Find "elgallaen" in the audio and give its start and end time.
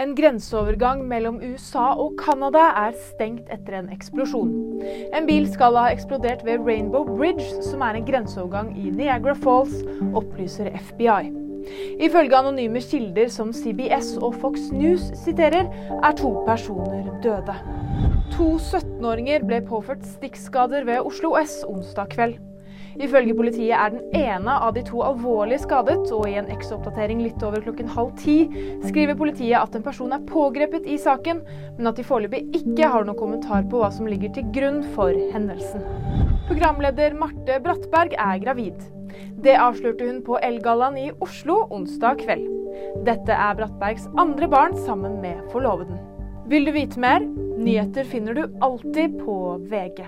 40.42-40.98